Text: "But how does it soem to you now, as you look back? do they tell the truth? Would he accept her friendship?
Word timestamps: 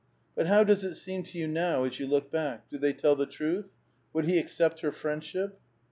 "But 0.35 0.47
how 0.47 0.63
does 0.63 0.83
it 0.83 0.93
soem 0.93 1.23
to 1.27 1.37
you 1.37 1.47
now, 1.47 1.83
as 1.83 1.99
you 1.99 2.07
look 2.07 2.31
back? 2.31 2.67
do 2.71 2.79
they 2.79 2.91
tell 2.91 3.15
the 3.15 3.27
truth? 3.27 3.67
Would 4.13 4.25
he 4.25 4.39
accept 4.39 4.79
her 4.79 4.91
friendship? 4.91 5.59